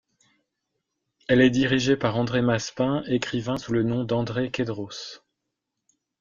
Elle 1.27 1.41
est 1.41 1.51
dirigée 1.51 1.95
par 1.95 2.17
André 2.17 2.41
Massepain, 2.41 3.03
écrivain 3.05 3.57
sous 3.57 3.71
le 3.71 3.83
nom 3.83 4.03
d'André 4.03 4.49
Kédros. 4.49 5.21